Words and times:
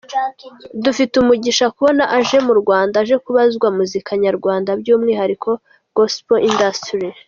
Dufite 0.83 1.13
umugisha 1.17 1.65
kubona 1.75 2.03
aje 2.17 2.37
mu 2.47 2.53
Rwanda 2.61 2.95
aje 3.01 3.15
kubwa 3.23 3.69
muzika 3.77 4.11
nyarwanda 4.23 4.69
by'umwihariko 4.81 5.49
Gospel 5.97 6.39
industry. 6.49 7.07